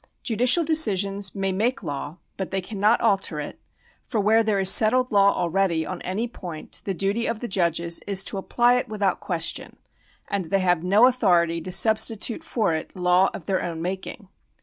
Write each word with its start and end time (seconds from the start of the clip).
Judicial 0.23 0.63
decisions 0.63 1.35
may 1.35 1.51
make 1.51 1.83
law, 1.83 2.17
but 2.35 2.49
they 2.49 2.59
cannot 2.59 2.99
alter 3.01 3.39
it, 3.39 3.59
for 4.07 4.19
where 4.19 4.41
there 4.41 4.57
is 4.59 4.67
settled 4.67 5.11
law 5.11 5.31
already 5.35 5.85
on 5.85 6.01
any 6.01 6.27
point 6.27 6.81
the 6.85 6.93
duty 6.95 7.27
of 7.27 7.39
the 7.39 7.47
judges 7.47 7.99
is 8.07 8.23
to 8.23 8.39
apply 8.39 8.77
it 8.79 8.89
without 8.89 9.21
c[uestion, 9.21 9.75
and 10.27 10.45
they 10.45 10.57
have 10.57 10.81
no 10.83 11.05
authority 11.05 11.61
to 11.61 11.71
substitute 11.71 12.43
for 12.43 12.73
it 12.73 12.95
law 12.95 13.29
of 13.35 13.45
their 13.45 13.61
own 13.61 13.79
making. 13.79 14.27